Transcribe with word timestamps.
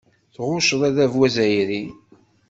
Tɣucceḍ 0.35 0.81
adabu 0.89 1.19
azzayri. 1.27 1.83